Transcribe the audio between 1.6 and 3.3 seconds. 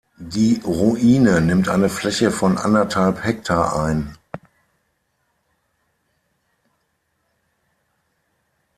eine Fläche von anderthalb